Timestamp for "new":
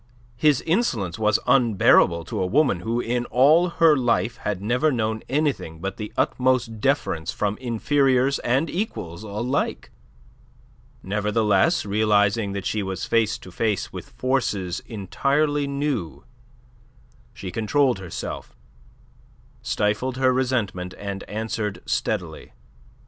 15.67-16.23